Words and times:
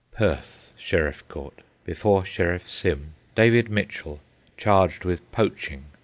Perth 0.09 0.73
Sheriff 0.77 1.27
Court. 1.27 1.59
Before 1.85 2.25
Sheriff 2.25 2.67
Sym. 2.67 3.13
David 3.35 3.69
Mitchell, 3.69 4.19
charged 4.57 5.05
with 5.05 5.31
poaching. 5.31 5.85